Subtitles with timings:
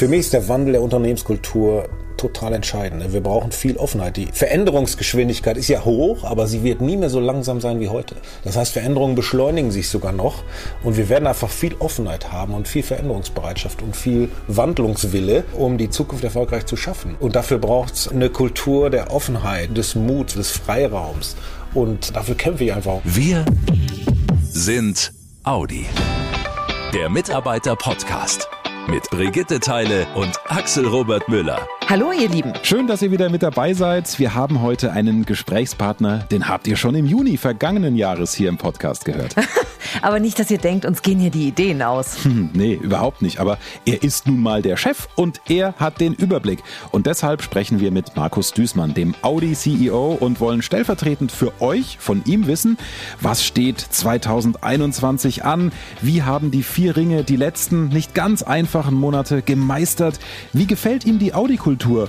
[0.00, 3.12] Für mich ist der Wandel der Unternehmenskultur total entscheidend.
[3.12, 4.16] Wir brauchen viel Offenheit.
[4.16, 8.16] Die Veränderungsgeschwindigkeit ist ja hoch, aber sie wird nie mehr so langsam sein wie heute.
[8.42, 10.42] Das heißt, Veränderungen beschleunigen sich sogar noch
[10.82, 15.90] und wir werden einfach viel Offenheit haben und viel Veränderungsbereitschaft und viel Wandlungswille, um die
[15.90, 17.14] Zukunft erfolgreich zu schaffen.
[17.20, 21.36] Und dafür braucht es eine Kultur der Offenheit, des Muts, des Freiraums.
[21.74, 23.00] Und dafür kämpfe ich einfach.
[23.04, 23.44] Wir
[24.50, 25.12] sind
[25.44, 25.84] Audi.
[26.94, 28.48] Der Mitarbeiter-Podcast
[28.90, 31.66] mit Brigitte Teile und Axel Robert Müller.
[31.88, 32.52] Hallo ihr Lieben.
[32.62, 34.18] Schön, dass ihr wieder mit dabei seid.
[34.18, 38.58] Wir haben heute einen Gesprächspartner, den habt ihr schon im Juni vergangenen Jahres hier im
[38.58, 39.36] Podcast gehört.
[40.02, 42.18] Aber nicht, dass ihr denkt, uns gehen hier die Ideen aus.
[42.30, 43.40] Hm, nee, überhaupt nicht.
[43.40, 46.62] Aber er ist nun mal der Chef und er hat den Überblick.
[46.92, 52.22] Und deshalb sprechen wir mit Markus Düßmann, dem Audi-CEO, und wollen stellvertretend für euch von
[52.26, 52.78] ihm wissen,
[53.20, 55.72] was steht 2021 an?
[56.02, 60.20] Wie haben die vier Ringe die letzten nicht ganz einfachen Monate gemeistert?
[60.52, 62.08] Wie gefällt ihm die Audi-Kultur?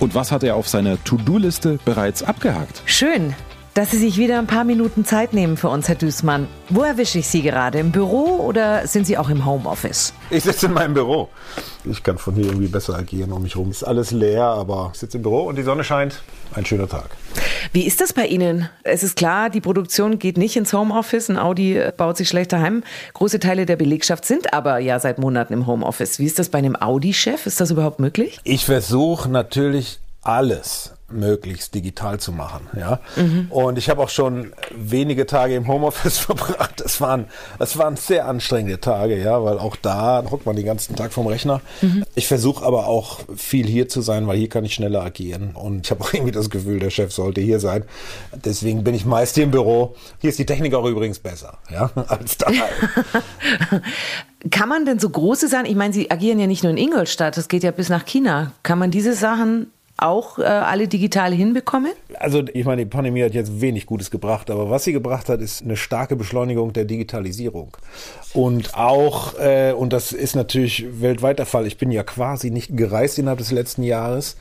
[0.00, 2.82] Und was hat er auf seiner To-Do-Liste bereits abgehakt?
[2.86, 3.34] Schön,
[3.74, 6.46] dass Sie sich wieder ein paar Minuten Zeit nehmen für uns, Herr Düßmann.
[6.68, 7.78] Wo erwische ich Sie gerade?
[7.78, 10.12] Im Büro oder sind Sie auch im Homeoffice?
[10.30, 11.30] Ich sitze in meinem Büro.
[11.84, 13.32] Ich kann von hier irgendwie besser agieren.
[13.32, 16.22] Um mich herum ist alles leer, aber ich sitze im Büro und die Sonne scheint.
[16.54, 17.16] Ein schöner Tag.
[17.72, 18.68] Wie ist das bei Ihnen?
[18.82, 21.30] Es ist klar, die Produktion geht nicht ins Homeoffice.
[21.30, 22.82] Ein Audi baut sich schlecht daheim.
[23.14, 26.18] Große Teile der Belegschaft sind aber ja seit Monaten im Homeoffice.
[26.18, 27.46] Wie ist das bei einem Audi-Chef?
[27.46, 28.38] Ist das überhaupt möglich?
[28.44, 32.68] Ich versuche natürlich alles möglichst digital zu machen.
[32.76, 33.00] Ja?
[33.16, 33.46] Mhm.
[33.50, 36.80] Und ich habe auch schon wenige Tage im Homeoffice verbracht.
[36.80, 37.26] Das waren,
[37.58, 41.26] das waren sehr anstrengende Tage, ja, weil auch da hockt man den ganzen Tag vom
[41.26, 41.60] Rechner.
[41.82, 42.04] Mhm.
[42.14, 45.50] Ich versuche aber auch viel hier zu sein, weil hier kann ich schneller agieren.
[45.54, 47.84] Und ich habe auch irgendwie das Gefühl, der Chef sollte hier sein.
[48.44, 49.96] Deswegen bin ich meist hier im Büro.
[50.20, 52.50] Hier ist die Technik auch übrigens besser, ja, als da.
[54.50, 57.36] Kann man denn so große Sachen, ich meine, Sie agieren ja nicht nur in Ingolstadt,
[57.36, 58.52] das geht ja bis nach China.
[58.62, 61.92] Kann man diese Sachen auch äh, alle digital hinbekommen?
[62.18, 65.40] Also ich meine, die Pandemie hat jetzt wenig Gutes gebracht, aber was sie gebracht hat,
[65.40, 67.76] ist eine starke Beschleunigung der Digitalisierung.
[68.34, 72.76] Und auch, äh, und das ist natürlich weltweit der Fall, ich bin ja quasi nicht
[72.76, 74.36] gereist innerhalb des letzten Jahres.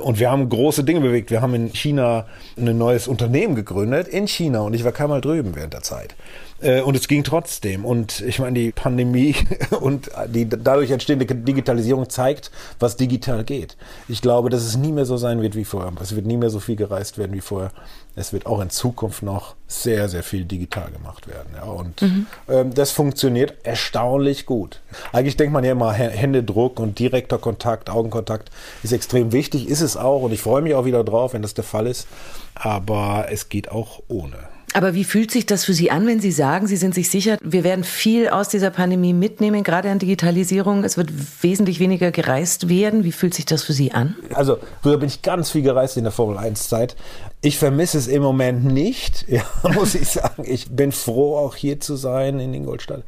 [0.00, 1.30] Und wir haben große Dinge bewegt.
[1.30, 5.54] Wir haben in China ein neues Unternehmen gegründet, in China, und ich war keinmal drüben
[5.54, 6.14] während der Zeit.
[6.60, 7.84] Äh, und es ging trotzdem.
[7.84, 9.34] Und ich meine, die Pandemie
[9.80, 13.76] und die dadurch entstehende Digitalisierung zeigt, was digital geht.
[14.08, 15.92] Ich glaube, dass es nie mehr so sein wird wie vorher.
[16.00, 17.72] Es wird nie mehr so viel gereist werden wie vorher.
[18.16, 21.54] Es wird auch in Zukunft noch sehr, sehr viel digital gemacht werden.
[21.54, 21.64] Ja.
[21.64, 22.26] Und mhm.
[22.48, 24.80] ähm, das funktioniert erstaunlich gut.
[25.12, 28.50] Eigentlich denkt man ja immer, Händedruck und direkter Kontakt, Augenkontakt
[28.82, 29.68] ist extrem wichtig.
[29.68, 30.22] Ist es auch.
[30.22, 32.08] Und ich freue mich auch wieder drauf, wenn das der Fall ist.
[32.54, 34.38] Aber es geht auch ohne.
[34.72, 37.38] Aber wie fühlt sich das für Sie an, wenn Sie sagen, Sie sind sich sicher,
[37.42, 40.84] wir werden viel aus dieser Pandemie mitnehmen, gerade an Digitalisierung?
[40.84, 41.10] Es wird
[41.42, 43.02] wesentlich weniger gereist werden.
[43.02, 44.14] Wie fühlt sich das für Sie an?
[44.32, 46.94] Also, früher bin ich ganz viel gereist in der Formel 1-Zeit.
[47.42, 49.42] Ich vermisse es im Moment nicht, ja,
[49.74, 50.44] muss ich sagen.
[50.46, 53.02] Ich bin froh, auch hier zu sein in Ingolstadt.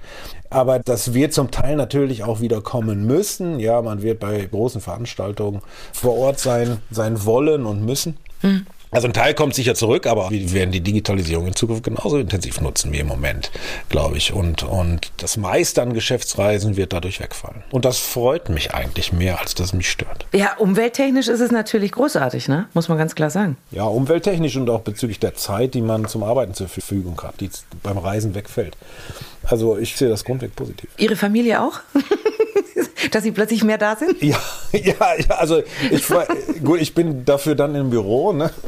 [0.51, 3.61] Aber das wird zum Teil natürlich auch wieder kommen müssen.
[3.61, 5.63] Ja, man wird bei großen Veranstaltungen
[5.93, 8.17] vor Ort sein, sein wollen und müssen.
[8.41, 8.67] Hm.
[8.93, 12.61] Also ein Teil kommt sicher zurück, aber wir werden die Digitalisierung in Zukunft genauso intensiv
[12.61, 13.51] nutzen wie im Moment,
[13.89, 14.35] glaube ich.
[14.35, 17.63] Und, und das meiste an Geschäftsreisen wird dadurch wegfallen.
[17.71, 20.27] Und das freut mich eigentlich mehr, als das mich stört.
[20.35, 22.69] Ja, umwelttechnisch ist es natürlich großartig, ne?
[22.75, 23.57] muss man ganz klar sagen.
[23.71, 27.49] Ja, umwelttechnisch und auch bezüglich der Zeit, die man zum Arbeiten zur Verfügung hat, die
[27.83, 28.77] beim Reisen wegfällt.
[29.45, 30.91] Also ich sehe das grundweg positiv.
[30.99, 31.81] Ihre Familie auch?
[33.11, 34.23] dass sie plötzlich mehr da sind?
[34.23, 34.39] Ja,
[34.85, 36.05] ja, ja also ich,
[36.63, 38.33] gut, ich bin dafür dann im Büro.
[38.33, 38.51] Ne?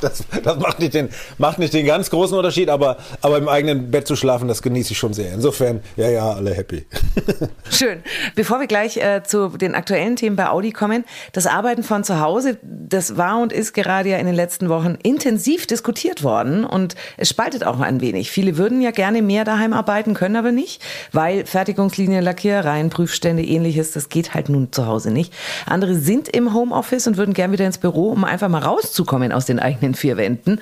[0.00, 1.08] Das, das macht, nicht den,
[1.38, 4.92] macht nicht den ganz großen Unterschied, aber, aber im eigenen Bett zu schlafen, das genieße
[4.92, 5.34] ich schon sehr.
[5.34, 6.86] Insofern, ja, ja, alle happy.
[7.70, 8.04] Schön.
[8.36, 12.20] Bevor wir gleich äh, zu den aktuellen Themen bei Audi kommen, das Arbeiten von zu
[12.20, 16.94] Hause, das war und ist gerade ja in den letzten Wochen intensiv diskutiert worden und
[17.16, 18.30] es spaltet auch ein wenig.
[18.30, 20.80] Viele würden ja gerne mehr daheim arbeiten, können aber nicht,
[21.10, 25.32] weil Fertigungslinien, Lackierereien, Prüfstände, ähnliches, das geht halt nun zu Hause nicht.
[25.66, 29.46] Andere sind im Homeoffice und würden gern wieder ins Büro, um einfach mal rauszukommen aus
[29.46, 30.60] den eigenen vier Wänden.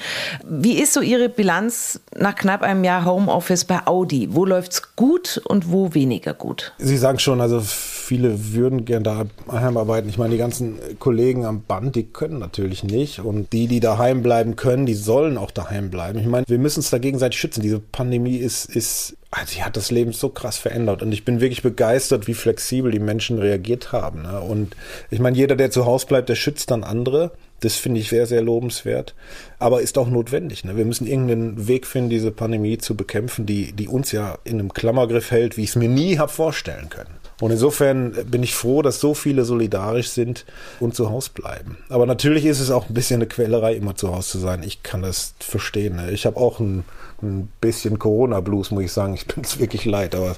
[0.49, 4.29] Wie ist so Ihre Bilanz nach knapp einem Jahr Homeoffice bei Audi?
[4.33, 6.73] Wo läuft's gut und wo weniger gut?
[6.79, 10.09] Sie sagen schon, also viele würden gern daheim arbeiten.
[10.09, 13.21] Ich meine, die ganzen Kollegen am Band, die können natürlich nicht.
[13.21, 16.19] Und die, die daheim bleiben können, die sollen auch daheim bleiben.
[16.19, 17.63] Ich meine, wir müssen uns da gegenseitig schützen.
[17.63, 21.41] Diese Pandemie ist, ist also sie hat das Leben so krass verändert und ich bin
[21.41, 24.23] wirklich begeistert, wie flexibel die Menschen reagiert haben.
[24.23, 24.41] Ne?
[24.41, 24.77] Und
[25.11, 27.33] ich meine, jeder, der zu Hause bleibt, der schützt dann andere.
[27.61, 29.15] Das finde ich sehr, sehr lobenswert,
[29.59, 30.65] aber ist auch notwendig.
[30.65, 30.77] Ne?
[30.77, 34.75] Wir müssen irgendeinen Weg finden, diese Pandemie zu bekämpfen, die, die uns ja in einem
[34.75, 37.15] Klammergriff hält, wie ich es mir nie habe vorstellen können.
[37.41, 40.47] Und insofern bin ich froh, dass so viele solidarisch sind
[40.81, 41.77] und zu Hause bleiben.
[41.91, 44.63] Aber natürlich ist es auch ein bisschen eine Quälerei, immer zu Hause zu sein.
[44.63, 45.97] Ich kann das verstehen.
[45.97, 46.11] Ne?
[46.13, 46.85] Ich habe auch ein,
[47.23, 49.15] ein bisschen Corona-Blues, muss ich sagen.
[49.15, 50.37] Ich bin es wirklich leid, aber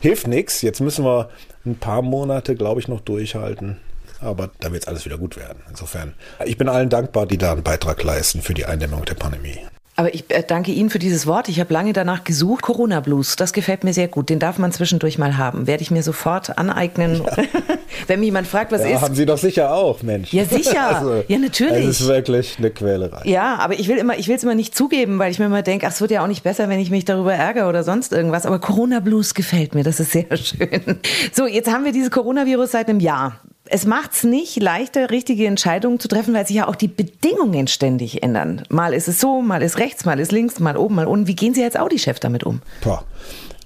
[0.00, 0.62] hilft nichts.
[0.62, 1.28] Jetzt müssen wir
[1.66, 3.76] ein paar Monate, glaube ich, noch durchhalten.
[4.20, 5.62] Aber da wird es alles wieder gut werden.
[5.68, 6.14] Insofern,
[6.44, 9.58] ich bin allen dankbar, die da einen Beitrag leisten für die Eindämmung der Pandemie.
[9.98, 11.48] Aber ich äh, danke Ihnen für dieses Wort.
[11.48, 12.62] Ich habe lange danach gesucht.
[12.62, 14.30] Corona Blues, das gefällt mir sehr gut.
[14.30, 15.66] Den darf man zwischendurch mal haben.
[15.66, 17.20] Werde ich mir sofort aneignen.
[17.24, 17.36] Ja.
[18.06, 19.02] Wenn mich jemand fragt, was ja, ist.
[19.02, 20.32] Haben Sie doch sicher auch, Mensch.
[20.32, 20.68] Ja, sicher.
[20.98, 21.84] Also, ja, natürlich.
[21.84, 23.22] Es ist wirklich eine Quälerei.
[23.24, 25.62] Ja, aber ich will immer, ich will es immer nicht zugeben, weil ich mir immer
[25.62, 28.12] denke, ach, es wird ja auch nicht besser, wenn ich mich darüber ärgere oder sonst
[28.12, 28.46] irgendwas.
[28.46, 29.82] Aber Corona Blues gefällt mir.
[29.82, 31.00] Das ist sehr schön.
[31.32, 33.40] So, jetzt haben wir dieses Coronavirus seit einem Jahr
[33.70, 37.66] es macht es nicht leichter, richtige Entscheidungen zu treffen, weil sich ja auch die Bedingungen
[37.66, 38.62] ständig ändern.
[38.68, 41.26] Mal ist es so, mal ist rechts, mal ist links, mal oben, mal unten.
[41.26, 42.60] Wie gehen Sie als Audi-Chef damit um?
[42.82, 43.04] Boah.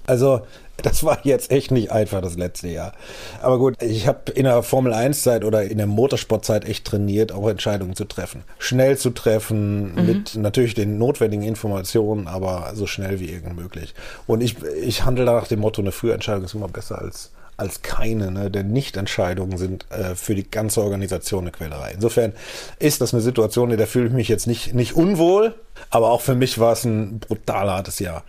[0.05, 0.41] Also
[0.81, 2.93] das war jetzt echt nicht einfach das letzte Jahr.
[3.41, 7.47] Aber gut, ich habe in der Formel 1-Zeit oder in der Motorsportzeit echt trainiert, auch
[7.47, 8.43] Entscheidungen zu treffen.
[8.59, 10.05] Schnell zu treffen, mhm.
[10.05, 13.93] mit natürlich den notwendigen Informationen, aber so schnell wie irgend möglich.
[14.27, 17.81] Und ich, ich handle nach dem Motto, eine frühe Entscheidung ist immer besser als als
[17.81, 18.49] keine, ne?
[18.49, 21.91] denn Nichtentscheidungen sind äh, für die ganze Organisation eine Quälerei.
[21.93, 22.33] Insofern
[22.79, 25.55] ist das eine Situation, in der fühle ich mich jetzt nicht, nicht unwohl,
[25.89, 28.23] aber auch für mich war es ein brutal hartes Jahr.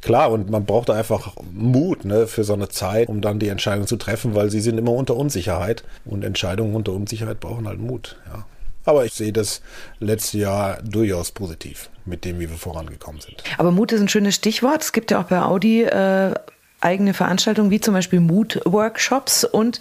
[0.00, 3.86] Klar, und man braucht einfach Mut ne, für so eine Zeit, um dann die Entscheidung
[3.86, 8.16] zu treffen, weil sie sind immer unter Unsicherheit und Entscheidungen unter Unsicherheit brauchen halt Mut.
[8.26, 8.44] Ja.
[8.84, 9.62] Aber ich sehe das
[10.00, 13.44] letzte Jahr durchaus positiv mit dem, wie wir vorangekommen sind.
[13.58, 14.82] Aber Mut ist ein schönes Stichwort.
[14.82, 16.34] Es gibt ja auch bei Audi äh,
[16.82, 19.80] eigene Veranstaltungen wie zum Beispiel Mood-Workshops und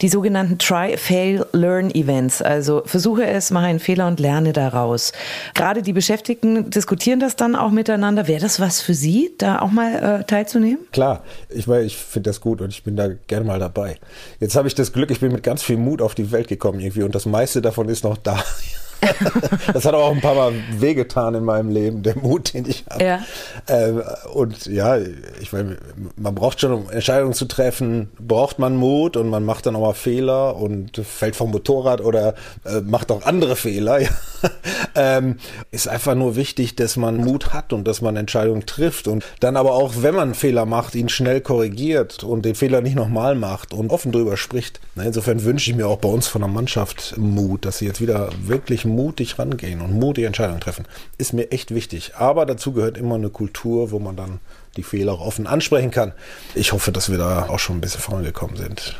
[0.00, 2.42] die sogenannten Try, Fail, Learn Events.
[2.42, 5.12] Also versuche es, mache einen Fehler und lerne daraus.
[5.54, 8.28] Gerade die Beschäftigten diskutieren das dann auch miteinander.
[8.28, 10.78] Wäre das was für Sie, da auch mal äh, teilzunehmen?
[10.92, 13.96] Klar, ich, ich finde das gut und ich bin da gerne mal dabei.
[14.40, 16.80] Jetzt habe ich das Glück, ich bin mit ganz viel Mut auf die Welt gekommen
[16.80, 18.42] irgendwie und das meiste davon ist noch da.
[19.72, 23.04] das hat auch ein paar Mal wehgetan in meinem Leben, der Mut, den ich habe.
[23.04, 23.24] Ja.
[23.68, 24.02] Ähm,
[24.32, 24.98] und ja,
[25.40, 25.76] ich meine,
[26.16, 29.80] man braucht schon, um Entscheidungen zu treffen, braucht man Mut und man macht dann auch
[29.80, 32.34] mal Fehler und fällt vom Motorrad oder
[32.64, 34.00] äh, macht auch andere Fehler.
[34.06, 34.10] Ja.
[34.94, 35.36] ähm,
[35.70, 39.56] ist einfach nur wichtig, dass man Mut hat und dass man Entscheidungen trifft und dann
[39.56, 43.72] aber auch, wenn man Fehler macht, ihn schnell korrigiert und den Fehler nicht nochmal macht
[43.72, 44.80] und offen drüber spricht.
[44.96, 48.30] Insofern wünsche ich mir auch bei uns von der Mannschaft Mut, dass sie jetzt wieder
[48.42, 50.86] wirklich mutig rangehen und mutige Entscheidungen treffen,
[51.18, 52.12] ist mir echt wichtig.
[52.16, 54.40] Aber dazu gehört immer eine Kultur, wo man dann
[54.76, 56.12] die Fehler auch offen ansprechen kann.
[56.54, 58.96] Ich hoffe, dass wir da auch schon ein bisschen vorangekommen sind.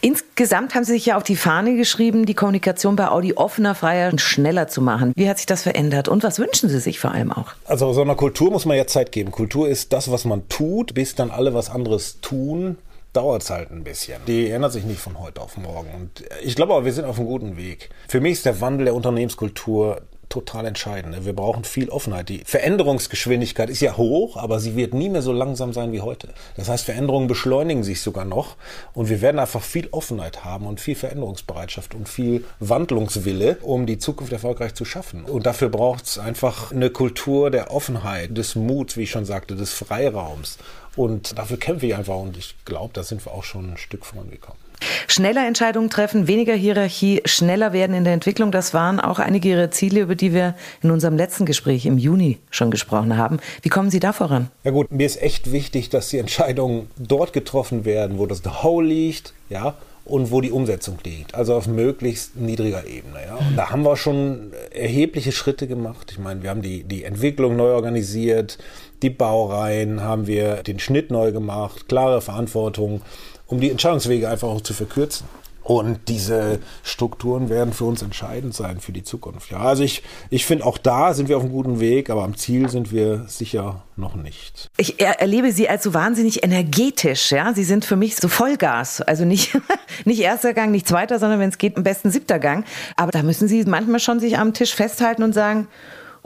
[0.00, 4.10] Insgesamt haben Sie sich ja auf die Fahne geschrieben, die Kommunikation bei Audi offener, freier
[4.10, 5.12] und schneller zu machen.
[5.16, 7.52] Wie hat sich das verändert und was wünschen Sie sich vor allem auch?
[7.66, 9.30] Also so einer Kultur muss man ja Zeit geben.
[9.30, 12.78] Kultur ist das, was man tut, bis dann alle was anderes tun
[13.12, 14.20] dauert es halt ein bisschen.
[14.26, 15.88] Die ändert sich nicht von heute auf morgen.
[15.94, 17.90] Und ich glaube aber, wir sind auf einem guten Weg.
[18.06, 21.24] Für mich ist der Wandel der Unternehmenskultur total entscheidend.
[21.24, 22.28] Wir brauchen viel Offenheit.
[22.28, 26.28] Die Veränderungsgeschwindigkeit ist ja hoch, aber sie wird nie mehr so langsam sein wie heute.
[26.56, 28.56] Das heißt, Veränderungen beschleunigen sich sogar noch
[28.94, 33.98] und wir werden einfach viel Offenheit haben und viel Veränderungsbereitschaft und viel Wandlungswille, um die
[33.98, 35.24] Zukunft erfolgreich zu schaffen.
[35.24, 39.56] Und dafür braucht es einfach eine Kultur der Offenheit, des Muts, wie ich schon sagte,
[39.56, 40.58] des Freiraums.
[40.96, 44.04] Und dafür kämpfe ich einfach und ich glaube, da sind wir auch schon ein Stück
[44.04, 44.67] vorangekommen.
[45.06, 48.50] Schneller Entscheidungen treffen, weniger Hierarchie, schneller werden in der Entwicklung.
[48.50, 52.38] Das waren auch einige Ihrer Ziele, über die wir in unserem letzten Gespräch im Juni
[52.50, 53.38] schon gesprochen haben.
[53.62, 54.50] Wie kommen Sie da voran?
[54.64, 58.82] Ja gut, mir ist echt wichtig, dass die Entscheidungen dort getroffen werden, wo das Know-how
[58.82, 59.76] liegt, ja,
[60.08, 63.18] und wo die Umsetzung liegt, also auf möglichst niedriger Ebene.
[63.26, 63.36] Ja.
[63.36, 66.10] Und da haben wir schon erhebliche Schritte gemacht.
[66.10, 68.58] Ich meine, wir haben die, die Entwicklung neu organisiert,
[69.02, 73.02] die Baureihen haben wir den Schnitt neu gemacht, klare Verantwortung,
[73.48, 75.26] um die Entscheidungswege einfach auch zu verkürzen.
[75.68, 79.50] Und diese Strukturen werden für uns entscheidend sein für die Zukunft.
[79.50, 82.38] Ja, also ich, ich finde auch da sind wir auf einem guten Weg, aber am
[82.38, 84.70] Ziel sind wir sicher noch nicht.
[84.78, 87.32] Ich erlebe Sie als so wahnsinnig energetisch.
[87.32, 89.02] Ja, Sie sind für mich so Vollgas.
[89.02, 89.58] Also nicht,
[90.06, 92.64] nicht erster Gang, nicht zweiter, sondern wenn es geht, am besten siebter Gang.
[92.96, 95.68] Aber da müssen Sie manchmal schon sich am Tisch festhalten und sagen,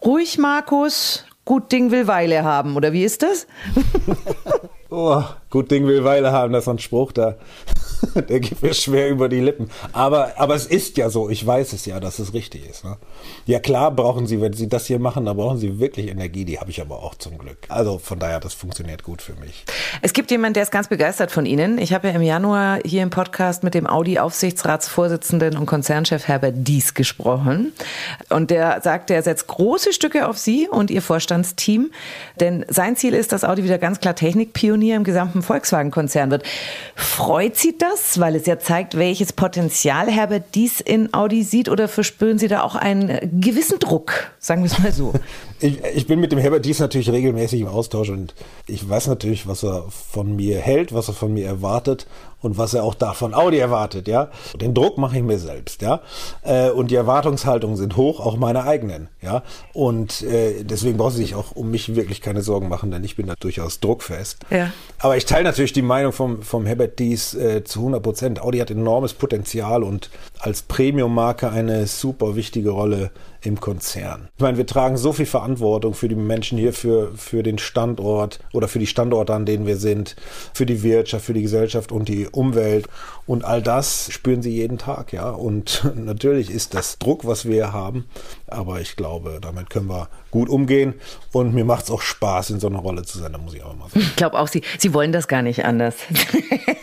[0.04, 2.76] ruhig, Markus, gut Ding will Weile haben.
[2.76, 3.48] Oder wie ist das?
[4.92, 7.36] oh, gut Ding will Weile haben, das ist ein Spruch da.
[8.28, 9.70] der geht mir schwer über die Lippen.
[9.92, 12.84] Aber, aber es ist ja so, ich weiß es ja, dass es richtig ist.
[12.84, 12.96] Ne?
[13.46, 16.58] Ja klar brauchen Sie, wenn Sie das hier machen, da brauchen Sie wirklich Energie, die
[16.58, 17.58] habe ich aber auch zum Glück.
[17.68, 19.64] Also von daher, das funktioniert gut für mich.
[20.00, 21.78] Es gibt jemanden, der ist ganz begeistert von Ihnen.
[21.78, 26.94] Ich habe ja im Januar hier im Podcast mit dem Audi-Aufsichtsratsvorsitzenden und Konzernchef Herbert Dies
[26.94, 27.72] gesprochen.
[28.28, 31.90] Und der sagte, er setzt große Stücke auf Sie und Ihr Vorstandsteam.
[32.40, 36.44] Denn sein Ziel ist, dass Audi wieder ganz klar Technikpionier im gesamten Volkswagen-Konzern wird.
[36.94, 41.68] Freut Sie das, weil es ja zeigt, welches Potenzial Herbert Dies in Audi sieht?
[41.68, 44.32] Oder verspüren Sie da auch einen gewissen Druck?
[44.38, 45.12] Sagen wir es mal so.
[45.62, 48.34] Ich, ich, bin mit dem Herbert Dies natürlich regelmäßig im Austausch und
[48.66, 52.06] ich weiß natürlich, was er von mir hält, was er von mir erwartet
[52.40, 54.28] und was er auch da von Audi erwartet, ja.
[54.60, 56.00] Den Druck mache ich mir selbst, ja.
[56.42, 59.44] Äh, und die Erwartungshaltungen sind hoch, auch meine eigenen, ja.
[59.72, 63.14] Und äh, deswegen brauchen Sie sich auch um mich wirklich keine Sorgen machen, denn ich
[63.14, 64.40] bin da durchaus druckfest.
[64.50, 64.72] Ja.
[64.98, 68.42] Aber ich teile natürlich die Meinung vom, vom Herbert Dies äh, zu 100 Prozent.
[68.42, 70.10] Audi hat enormes Potenzial und
[70.42, 74.28] als Premium-Marke eine super wichtige Rolle im Konzern.
[74.36, 78.40] Ich meine, wir tragen so viel Verantwortung für die Menschen hier, für, für den Standort
[78.52, 80.16] oder für die Standorte, an denen wir sind,
[80.52, 82.88] für die Wirtschaft, für die Gesellschaft und die Umwelt.
[83.24, 85.30] Und all das spüren sie jeden Tag, ja.
[85.30, 88.06] Und natürlich ist das Druck, was wir haben,
[88.52, 90.94] aber ich glaube, damit können wir gut umgehen.
[91.32, 93.62] Und mir macht es auch Spaß, in so einer Rolle zu sein, da muss ich
[93.62, 94.00] auch mal sagen.
[94.00, 95.96] Ich glaube auch, Sie, Sie wollen das gar nicht anders.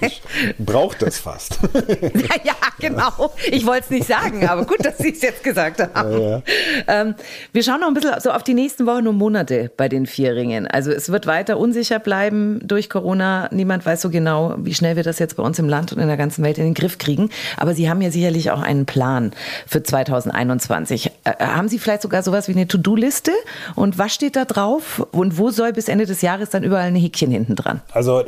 [0.02, 0.22] Ich
[0.58, 1.60] brauche das fast.
[2.44, 3.34] ja, genau.
[3.52, 6.12] Ich wollte es nicht sagen, aber gut, dass Sie es jetzt gesagt haben.
[6.14, 6.42] Ja, ja.
[6.88, 7.16] Ähm,
[7.52, 10.68] wir schauen noch ein bisschen so auf die nächsten Wochen und Monate bei den Vierringen.
[10.68, 13.50] Also es wird weiter unsicher bleiben durch Corona.
[13.52, 16.08] Niemand weiß so genau, wie schnell wir das jetzt bei uns im Land und in
[16.08, 17.30] der ganzen Welt in den Griff kriegen.
[17.58, 19.32] Aber Sie haben ja sicherlich auch einen Plan
[19.68, 21.12] für 2021.
[21.26, 23.32] Äh, haben Sie vielleicht sogar sowas wie eine To-Do-Liste?
[23.76, 25.06] Und was steht da drauf?
[25.12, 27.82] Und wo soll bis Ende des Jahres dann überall ein Häkchen hinten dran?
[27.92, 28.24] Also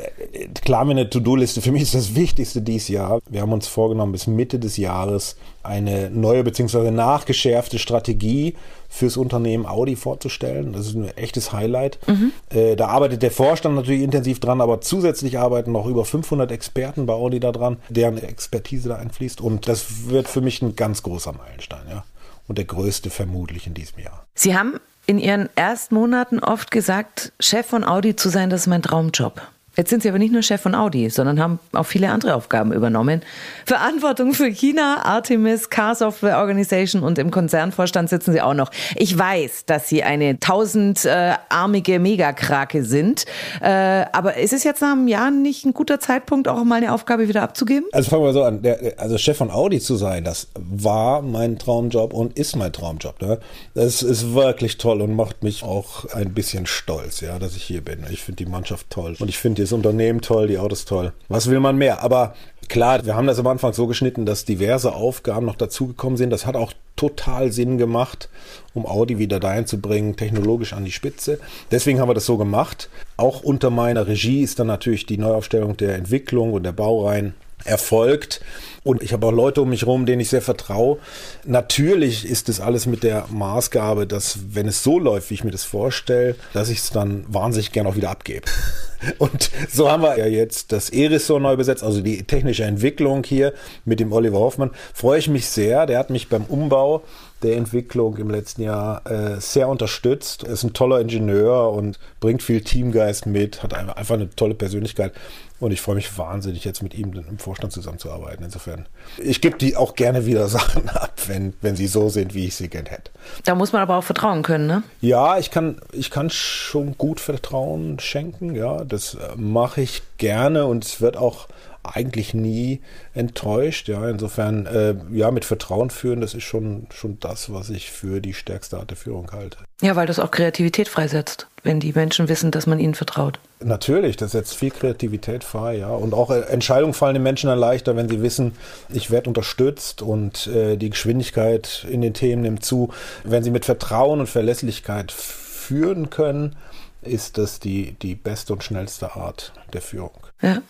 [0.63, 1.61] klar, mir eine To-Do-Liste.
[1.61, 3.19] Für mich ist das Wichtigste dieses Jahr.
[3.29, 6.91] Wir haben uns vorgenommen, bis Mitte des Jahres eine neue bzw.
[6.91, 8.55] nachgeschärfte Strategie
[8.89, 10.73] fürs Unternehmen Audi vorzustellen.
[10.73, 11.99] Das ist ein echtes Highlight.
[12.07, 12.33] Mhm.
[12.49, 17.05] Äh, da arbeitet der Vorstand natürlich intensiv dran, aber zusätzlich arbeiten noch über 500 Experten
[17.05, 19.39] bei Audi daran, deren Expertise da einfließt.
[19.39, 22.03] Und das wird für mich ein ganz großer Meilenstein, ja.
[22.47, 24.25] Und der größte vermutlich in diesem Jahr.
[24.35, 28.67] Sie haben in Ihren ersten Monaten oft gesagt, Chef von Audi zu sein, das ist
[28.67, 29.41] mein Traumjob.
[29.77, 32.73] Jetzt sind Sie aber nicht nur Chef von Audi, sondern haben auch viele andere Aufgaben
[32.73, 33.21] übernommen.
[33.65, 38.69] Verantwortung für China, Artemis, Car Software Organization und im Konzernvorstand sitzen Sie auch noch.
[38.97, 43.23] Ich weiß, dass Sie eine tausendarmige Megakrake sind.
[43.61, 46.91] Äh, aber ist es jetzt nach einem Jahr nicht ein guter Zeitpunkt, auch mal eine
[46.91, 47.85] Aufgabe wieder abzugeben?
[47.93, 48.61] Also fangen wir so an.
[48.61, 53.21] Der, also Chef von Audi zu sein, das war mein Traumjob und ist mein Traumjob.
[53.21, 53.39] Ne?
[53.73, 57.79] Das ist wirklich toll und macht mich auch ein bisschen stolz, ja, dass ich hier
[57.79, 58.05] bin.
[58.11, 61.13] Ich finde die Mannschaft toll und ich finde das Unternehmen toll, die Autos toll.
[61.27, 62.03] Was will man mehr?
[62.03, 62.35] Aber
[62.67, 66.29] klar, wir haben das am Anfang so geschnitten, dass diverse Aufgaben noch dazugekommen sind.
[66.29, 68.29] Das hat auch total Sinn gemacht,
[68.73, 71.39] um Audi wieder dahin zu bringen, technologisch an die Spitze.
[71.71, 72.89] Deswegen haben wir das so gemacht.
[73.17, 77.33] Auch unter meiner Regie ist dann natürlich die Neuaufstellung der Entwicklung und der Baureihen
[77.65, 78.41] erfolgt.
[78.83, 80.97] Und ich habe auch Leute um mich herum, denen ich sehr vertraue.
[81.45, 85.51] Natürlich ist das alles mit der Maßgabe, dass wenn es so läuft, wie ich mir
[85.51, 88.47] das vorstelle, dass ich es dann wahnsinnig gern auch wieder abgebe.
[89.19, 93.53] Und so haben wir ja jetzt das Erisor neu besetzt, also die technische Entwicklung hier
[93.85, 94.71] mit dem Oliver Hoffmann.
[94.93, 95.85] Freue ich mich sehr.
[95.85, 97.03] Der hat mich beim Umbau
[97.41, 100.43] der Entwicklung im letzten Jahr äh, sehr unterstützt.
[100.43, 105.13] Er ist ein toller Ingenieur und bringt viel Teamgeist mit, hat einfach eine tolle Persönlichkeit.
[105.61, 108.43] Und ich freue mich wahnsinnig, jetzt mit ihm im Vorstand zusammenzuarbeiten.
[108.43, 108.87] Insofern,
[109.19, 112.55] ich gebe die auch gerne wieder Sachen ab, wenn, wenn sie so sind, wie ich
[112.55, 113.11] sie gern hätte.
[113.45, 114.81] Da muss man aber auch vertrauen können, ne?
[115.01, 118.55] Ja, ich kann, ich kann schon gut Vertrauen schenken.
[118.55, 121.47] Ja, das äh, mache ich gerne und es wird auch
[121.83, 122.81] eigentlich nie
[123.13, 123.87] enttäuscht.
[123.87, 128.21] Ja, insofern, äh, ja, mit Vertrauen führen, das ist schon, schon das, was ich für
[128.21, 129.57] die stärkste Art der Führung halte.
[129.81, 133.39] Ja, weil das auch Kreativität freisetzt, wenn die Menschen wissen, dass man ihnen vertraut.
[133.59, 135.89] Natürlich, das setzt viel Kreativität frei, ja.
[135.89, 138.53] Und auch äh, Entscheidungen fallen den Menschen dann leichter, wenn sie wissen,
[138.89, 142.89] ich werde unterstützt und äh, die Geschwindigkeit in den Themen nimmt zu.
[143.23, 146.55] Wenn sie mit Vertrauen und Verlässlichkeit führen können,
[147.01, 150.11] ist das die, die beste und schnellste Art der Führung.
[150.41, 150.61] Ja.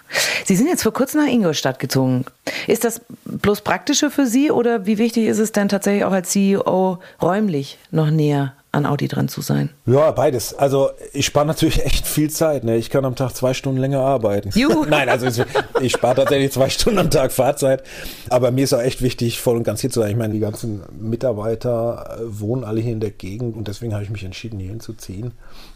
[0.45, 2.25] Sie sind jetzt vor kurzem nach Ingolstadt gezogen.
[2.67, 6.29] Ist das bloß praktischer für Sie oder wie wichtig ist es denn tatsächlich auch als
[6.29, 9.69] CEO räumlich noch näher an Audi dran zu sein?
[9.85, 10.53] Ja, beides.
[10.53, 12.63] Also ich spare natürlich echt viel Zeit.
[12.63, 12.77] Ne?
[12.77, 14.49] Ich kann am Tag zwei Stunden länger arbeiten.
[14.53, 14.85] Juhu.
[14.89, 15.43] Nein, also
[15.81, 17.83] ich spare tatsächlich zwei Stunden am Tag Fahrzeit.
[18.29, 20.11] Aber mir ist auch echt wichtig, voll und ganz hier zu sein.
[20.11, 24.03] Ich meine, die ganzen Mitarbeiter äh, wohnen alle hier in der Gegend und deswegen habe
[24.03, 25.33] ich mich entschieden, hier hinzuziehen,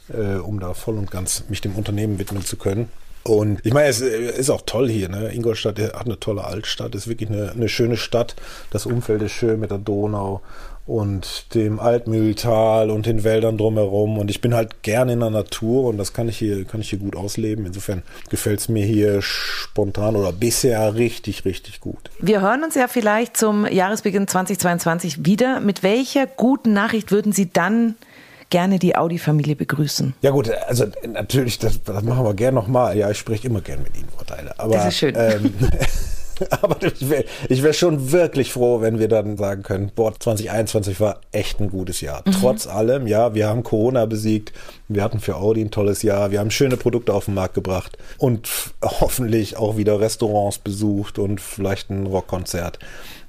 [0.10, 2.90] äh, um da voll und ganz mich dem Unternehmen widmen zu können.
[3.28, 5.10] Und ich meine, es ist auch toll hier.
[5.10, 5.34] Ne?
[5.34, 8.36] Ingolstadt hat eine tolle Altstadt, ist wirklich eine, eine schöne Stadt.
[8.70, 10.42] Das Umfeld ist schön mit der Donau
[10.86, 14.18] und dem Altmühltal und den Wäldern drumherum.
[14.18, 16.90] Und ich bin halt gerne in der Natur und das kann ich hier, kann ich
[16.90, 17.66] hier gut ausleben.
[17.66, 22.12] Insofern gefällt es mir hier spontan oder bisher richtig, richtig gut.
[22.20, 25.60] Wir hören uns ja vielleicht zum Jahresbeginn 2022 wieder.
[25.60, 27.96] Mit welcher guten Nachricht würden Sie dann
[28.52, 30.14] gerne die Audi-Familie begrüßen.
[30.22, 32.96] Ja gut, also natürlich, das, das machen wir gerne nochmal.
[32.96, 34.54] Ja, ich spreche immer gerne mit Ihnen, Frau Teile.
[34.60, 35.16] Aber, das ist schön.
[35.18, 35.54] Ähm,
[36.62, 41.22] Aber ich wäre wär schon wirklich froh, wenn wir dann sagen können, boah, 2021 war
[41.32, 42.24] echt ein gutes Jahr.
[42.26, 42.32] Mhm.
[42.32, 44.54] Trotz allem, ja, wir haben Corona besiegt,
[44.88, 47.98] wir hatten für Audi ein tolles Jahr, wir haben schöne Produkte auf den Markt gebracht
[48.18, 48.50] und
[48.84, 52.80] hoffentlich auch wieder Restaurants besucht und vielleicht ein Rockkonzert.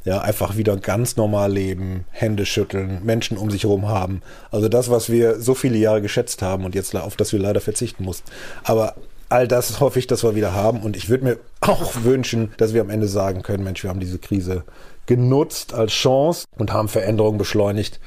[0.04, 4.22] Ja, einfach wieder ganz normal leben, Hände schütteln, Menschen um sich herum haben.
[4.52, 7.60] Also das, was wir so viele Jahre geschätzt haben und jetzt auf das wir leider
[7.60, 8.30] verzichten mussten.
[8.62, 8.94] Aber
[9.28, 10.80] all das hoffe ich, dass wir wieder haben.
[10.82, 14.00] Und ich würde mir auch wünschen, dass wir am Ende sagen können, Mensch, wir haben
[14.00, 14.64] diese Krise
[15.06, 18.00] genutzt als Chance und haben Veränderungen beschleunigt.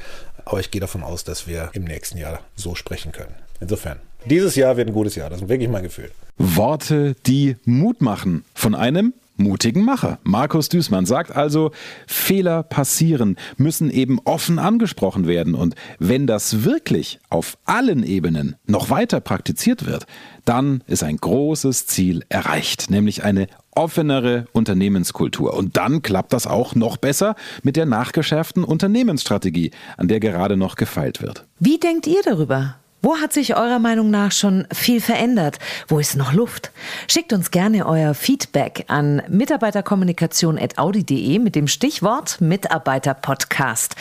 [0.45, 3.35] Aber ich gehe davon aus, dass wir im nächsten Jahr so sprechen können.
[3.59, 5.29] Insofern, dieses Jahr wird ein gutes Jahr.
[5.29, 6.11] Das ist wirklich mein Gefühl.
[6.38, 8.43] Worte, die Mut machen.
[8.53, 10.19] Von einem mutigen Macher.
[10.24, 11.72] Markus Düßmann sagt also,
[12.08, 15.55] Fehler passieren, müssen eben offen angesprochen werden.
[15.55, 20.05] Und wenn das wirklich auf allen Ebenen noch weiter praktiziert wird,
[20.46, 25.53] dann ist ein großes Ziel erreicht, nämlich eine offenere Unternehmenskultur.
[25.53, 30.75] Und dann klappt das auch noch besser mit der nachgeschärften Unternehmensstrategie, an der gerade noch
[30.75, 31.46] gefeilt wird.
[31.60, 32.78] Wie denkt ihr darüber?
[33.01, 35.58] Wo hat sich eurer Meinung nach schon viel verändert?
[35.88, 36.72] Wo ist noch Luft?
[37.08, 43.96] Schickt uns gerne euer Feedback an mitarbeiterkommunikation.audi.de mit dem Stichwort Mitarbeiterpodcast.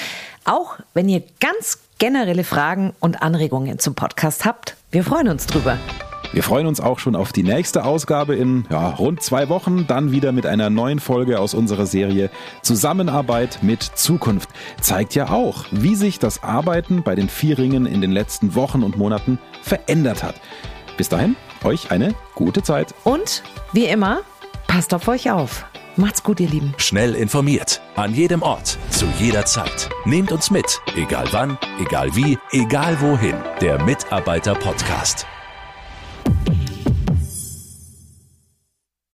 [0.45, 5.79] Auch wenn ihr ganz generelle Fragen und Anregungen zum Podcast habt, wir freuen uns drüber.
[6.33, 10.13] Wir freuen uns auch schon auf die nächste Ausgabe in ja, rund zwei Wochen, dann
[10.13, 12.31] wieder mit einer neuen Folge aus unserer Serie
[12.63, 14.51] Zusammenarbeit mit Zukunft.
[14.81, 18.99] Zeigt ja auch, wie sich das Arbeiten bei den Vierringen in den letzten Wochen und
[18.99, 20.35] Monaten verändert hat.
[20.99, 22.95] Bis dahin, euch eine gute Zeit.
[23.05, 23.43] Und
[23.73, 24.21] wie immer,
[24.67, 25.65] passt auf euch auf.
[25.97, 26.75] Macht's gut, ihr Lieben.
[26.77, 27.81] Schnell informiert.
[27.97, 28.79] An jedem Ort.
[28.91, 29.89] Zu jeder Zeit.
[30.05, 30.81] Nehmt uns mit.
[30.95, 33.35] Egal wann, egal wie, egal wohin.
[33.61, 35.27] Der Mitarbeiter-Podcast.